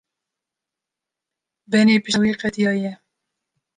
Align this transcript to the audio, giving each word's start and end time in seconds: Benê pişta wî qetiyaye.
Benê 1.71 1.95
pişta 2.03 2.17
wî 2.23 2.31
qetiyaye. 2.41 2.93